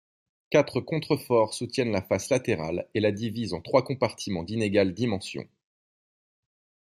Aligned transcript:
Quatre 0.49 0.81
contre-forts 0.81 1.53
soutiennent 1.53 1.91
la 1.91 2.01
face 2.01 2.29
latérale 2.29 2.89
et 2.95 2.99
la 2.99 3.11
divisent 3.11 3.53
en 3.53 3.61
trois 3.61 3.83
compartiments 3.83 4.41
d'inégales 4.41 4.95
dimensions. 4.95 5.47